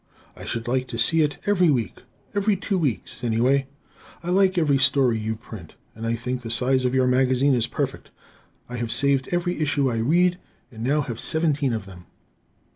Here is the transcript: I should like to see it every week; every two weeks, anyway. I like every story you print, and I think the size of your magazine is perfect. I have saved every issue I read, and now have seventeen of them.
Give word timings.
I 0.35 0.45
should 0.45 0.67
like 0.67 0.87
to 0.87 0.97
see 0.97 1.21
it 1.21 1.37
every 1.45 1.69
week; 1.69 1.99
every 2.33 2.55
two 2.55 2.79
weeks, 2.79 3.23
anyway. 3.23 3.67
I 4.23 4.31
like 4.31 4.57
every 4.57 4.79
story 4.79 5.19
you 5.19 5.35
print, 5.35 5.75
and 5.93 6.07
I 6.07 6.15
think 6.15 6.41
the 6.41 6.49
size 6.49 6.85
of 6.85 6.95
your 6.95 7.05
magazine 7.05 7.53
is 7.53 7.67
perfect. 7.67 8.09
I 8.67 8.77
have 8.77 8.91
saved 8.91 9.29
every 9.31 9.59
issue 9.59 9.91
I 9.91 9.97
read, 9.99 10.39
and 10.71 10.83
now 10.83 11.01
have 11.01 11.19
seventeen 11.19 11.71
of 11.71 11.85
them. 11.85 12.07